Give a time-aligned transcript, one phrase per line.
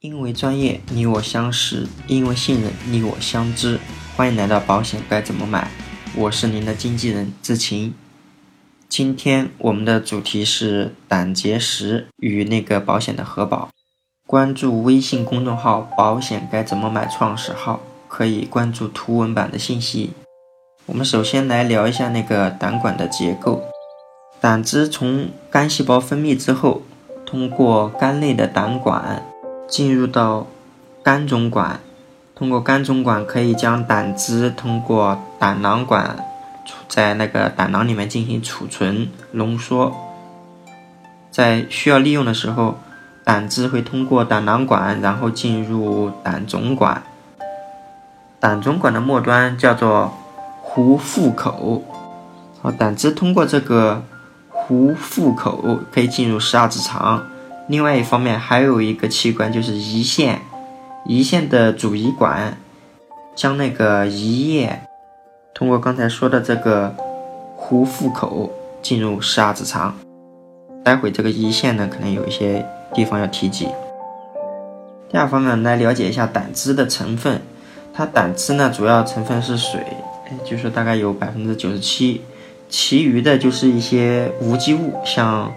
[0.00, 3.78] 因为专业，你我相识；因为信任，你我相知。
[4.16, 5.70] 欢迎来到保险该怎么买？
[6.16, 7.92] 我是您的经纪人志晴。
[8.88, 13.68] 今天我们的主题是胆结石与那个保险的核保。
[14.26, 20.12] 关注微信公众号“保险该怎么买”创始号，可以关注图文版的信息。
[20.86, 23.62] 我们首先来聊一下那个胆管的结构。
[24.40, 26.80] 胆汁从肝细胞分泌之后，
[27.26, 29.22] 通过肝内的胆管。
[29.70, 30.48] 进入到
[31.02, 31.78] 肝总管，
[32.34, 36.16] 通过肝总管可以将胆汁通过胆囊管
[36.88, 39.94] 在那个胆囊里面进行储存浓缩，
[41.30, 42.80] 在需要利用的时候，
[43.22, 47.02] 胆汁会通过胆囊管，然后进入胆总管。
[48.40, 50.12] 胆总管的末端叫做
[50.60, 51.84] 壶腹口，
[52.60, 54.02] 好，胆汁通过这个
[54.48, 57.24] 壶腹口可以进入十二指肠。
[57.70, 60.40] 另外一方面，还有一个器官就是胰腺，
[61.06, 62.58] 胰腺的主胰管
[63.36, 64.80] 将那个胰液
[65.54, 66.92] 通过刚才说的这个
[67.54, 69.96] 壶腹口进入十二指肠。
[70.82, 73.68] 待会这个胰腺呢，可能有一些地方要提及。
[75.08, 77.40] 第二方面来了解一下胆汁的成分，
[77.94, 79.80] 它胆汁呢主要成分是水，
[80.44, 82.22] 就是大概有百分之九十七，
[82.68, 85.52] 其余的就是一些无机物，像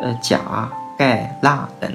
[0.00, 0.70] 呃钾。
[0.96, 1.90] 钙、钠等，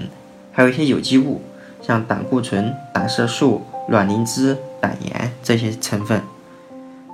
[0.52, 1.42] 还有一些有机物，
[1.82, 6.22] 像胆固醇、胆色素、卵磷脂、胆盐这些成分。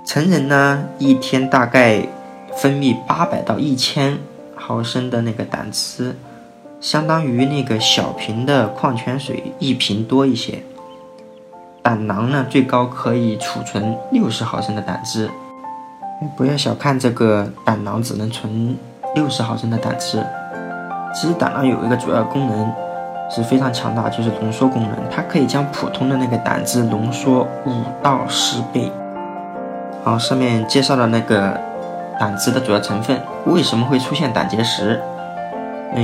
[0.06, 2.06] 成人呢，一天大概
[2.56, 4.18] 分泌八百到一千
[4.54, 6.16] 毫升的那个胆汁，
[6.80, 10.62] 相当于那个小瓶的矿泉水一瓶多一些。
[11.82, 15.30] 胆囊呢，最高可以储存六十毫升的胆汁。
[16.36, 18.76] 不要小看这个胆囊，只能存
[19.14, 20.24] 六十毫升的胆汁。
[21.14, 22.72] 其实胆囊有一个主要功能
[23.30, 28.90] 是非常强大，就是浓缩功能，它可以将普通的那个胆汁浓缩五到十倍。
[30.04, 31.58] 好，上面介绍的那个
[32.18, 35.00] 胆汁的主要成分，为什么会出现胆结石？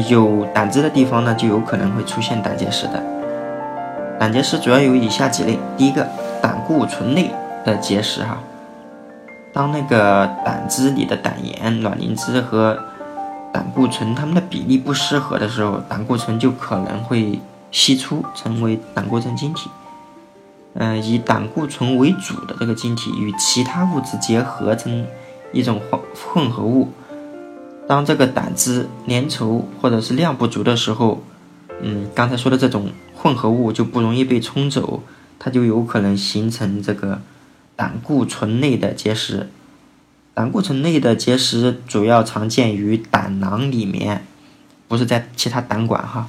[0.08, 3.02] 有胆汁的地方呢，就有可能会出现胆结石的。
[4.18, 6.06] 胆结石主要有以下几类：第一个，
[6.40, 7.30] 胆固醇类
[7.64, 8.38] 的结石哈，
[9.52, 12.78] 当那个胆汁里的胆盐、卵磷脂和
[13.54, 17.38] 胆固醇它们的比例不适合的时候，胆固醇就可能会
[17.70, 19.70] 析出成为胆固醇晶体。
[20.74, 25.06] 嗯，以胆固醇为主的这个晶体与其他物质结合成
[25.52, 26.00] 一种混
[26.32, 26.88] 混合物。
[27.86, 31.22] 当这个胆汁粘稠或者是量不足的时候，
[31.80, 35.04] 嗯，刚才说的这种混合物就不容易被冲走，
[35.38, 37.20] 它就有可能形成这个
[37.76, 39.48] 胆固醇内的结石。
[40.34, 44.26] 胆固醇内的结石主要常见于胆囊里面，
[44.88, 46.28] 不是在其他胆管哈。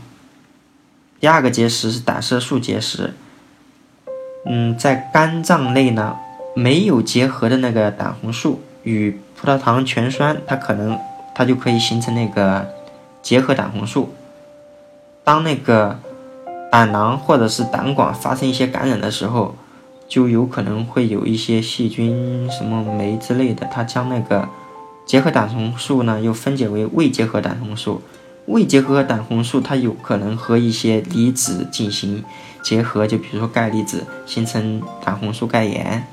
[1.19, 3.15] 第二个结石是胆色素结石，
[4.45, 6.15] 嗯，在肝脏内呢
[6.55, 10.99] 没有结合的那个胆红素与葡萄糖醛酸，它可能
[11.33, 12.69] 它就可以形成那个
[13.23, 14.13] 结合胆红素。
[15.23, 15.99] 当那个
[16.71, 19.55] 胆囊或者是胆管发生一些感染的时候。
[20.07, 24.47] 就有可能会有一些细菌、什么酶之类的，它将那个
[25.05, 28.01] 结合胆红素呢，又分解为未结合胆红素。
[28.47, 32.23] 未结合胆红素，它有可能和一些离子进行
[32.63, 36.05] 结合，就比如说钙离子，形成胆红素钙盐。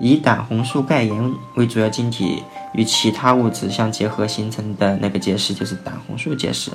[0.00, 6.70] 以胆红素钙盐为主要晶体，与其他物质相结合形成的那个结石就是胆红素结石。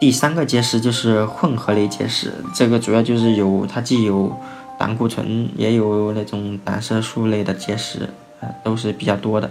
[0.00, 4.34] 第三个结石就是混合类结石，这个主要就是有它既有
[4.78, 8.08] 胆固醇也有那种胆色素类的结石，
[8.40, 9.50] 呃，都是比较多的，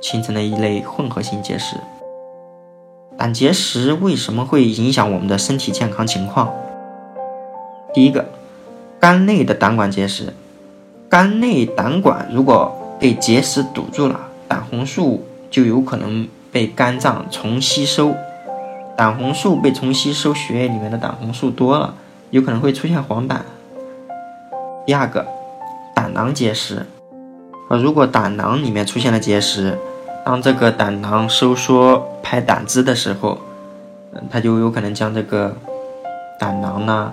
[0.00, 1.76] 形成了一类混合性结石。
[3.18, 6.52] 胆结石为什么会影响我们的身体健康情况？
[7.92, 8.24] 第一个，
[9.00, 10.32] 肝内的胆管结石，
[11.08, 18.14] 肝内胆管如果被结石堵住了，胆红素就有可能被肝脏重吸收，
[18.96, 21.94] 胆红素被重吸收，血液里面的胆红素多了，
[22.30, 23.38] 有可能会出现黄疸。
[24.86, 25.26] 第二个，
[25.94, 26.84] 胆囊结石，
[27.70, 29.78] 啊，如果胆囊里面出现了结石，
[30.24, 33.38] 当这个胆囊收缩排胆汁的时候，
[34.12, 35.56] 嗯，它就有可能将这个
[36.38, 37.10] 胆囊呢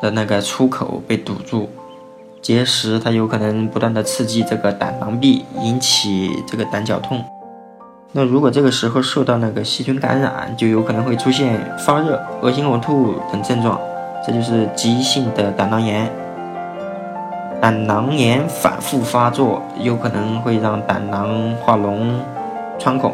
[0.00, 1.68] 的那个出口被堵住，
[2.40, 7.24] 结石它有可能不断的刺激这个胆囊壁，引起这个胆绞痛。
[8.12, 13.80] 那如果这个时候受到那个细菌感染，就有可能会出现发热、恶心、呕吐等症状，
[14.24, 16.08] 这就是急性的胆囊炎。
[17.60, 22.12] 胆囊炎反复发作，有可能会让胆囊化脓、
[22.78, 23.12] 穿孔，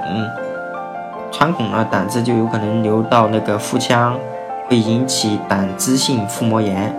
[1.33, 4.19] 穿孔了，胆汁就有可能流到那个腹腔，
[4.69, 6.95] 会引起胆汁性腹膜炎，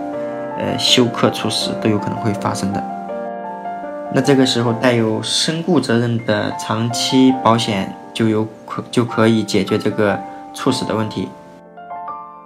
[0.57, 2.83] 呃，休克猝死都有可能会发生的。
[4.11, 10.17] 那这个时候带有身故责任的长期保险就有可就可以解决这个
[10.53, 11.29] 猝死的问题。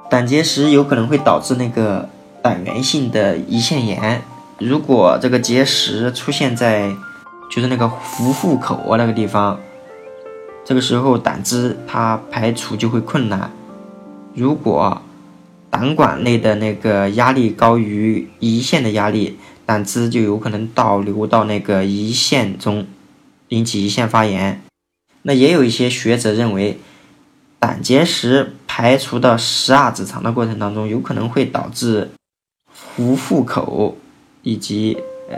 [0.10, 2.10] 胆结石有可能会导致那个
[2.42, 4.22] 胆源性的胰腺炎，
[4.60, 6.94] 如果这个结石出现在
[7.50, 9.58] 就是那个壶腹口那个地方，
[10.66, 13.50] 这个时候胆汁它排除就会困难。
[14.36, 15.02] 如果
[15.70, 22.86] 胆管内的那个压力高于胰腺的压力，胆汁就有可能倒流到那个胰腺中，
[23.48, 24.62] 引起胰腺发炎。
[25.22, 26.78] 那也有一些学者认为，
[27.60, 32.12] 胆结石排除到十二指肠的过程当中，有可能会导致
[32.96, 33.98] 壶腹口
[34.50, 34.98] 以及
[35.30, 35.38] 呃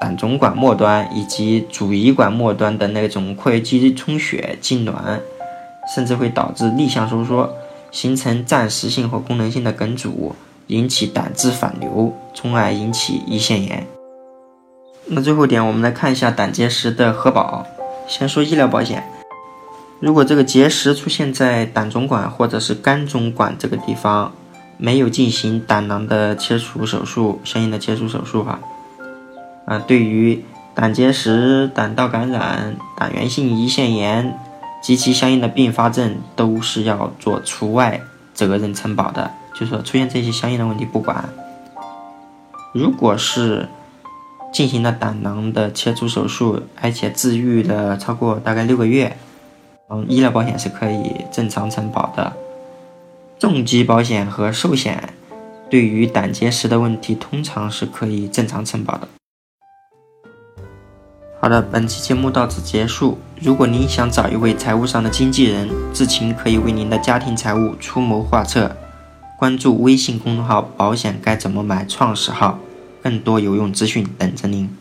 [0.00, 5.18] 胆总管末端以及主胰管末端的那种括约肌充血痉挛，
[5.92, 7.52] 甚至会导致逆向收缩，
[7.90, 10.34] 形成暂时性或功能性的梗阻。
[10.68, 13.86] 引起胆汁反流，从而引起胰腺炎。
[15.04, 17.66] 那最后点，我们来看一下胆结石的核保。
[18.08, 19.04] 先说医疗保险，
[20.00, 24.32] 如果这个结石出现在胆总管或者是肝总管这个地方，
[24.76, 28.58] 没有进行胆囊的切除手术，相应的切除手术哈，
[29.66, 30.44] 啊，对于
[30.74, 34.38] 胆结石、胆道感染、胆源性胰腺炎
[34.82, 38.00] 及其相应的并发症，都是要做除外
[38.34, 39.30] 责任承保的。
[39.52, 41.28] 就是说出现这些相应的问题不管，
[42.72, 43.68] 如果是
[44.52, 49.16] 进行了胆囊的切除手术，而且治愈了超过大概六个月，
[49.88, 52.32] 嗯，医疗保险是可以正常承保的。
[53.38, 55.12] 重疾保险和寿险
[55.68, 59.08] 对于胆结石的问题通常是可以正常承保的。
[61.40, 63.18] 好的，本期节目到此结束。
[63.38, 68.74] 如果您想找一位财务上的经纪人，志勤可以为您的家庭财务出谋划策。
[69.38, 72.58] 关注微信公众号“保险该怎么买”创始号，
[73.02, 74.74] 更多有用资讯等着您。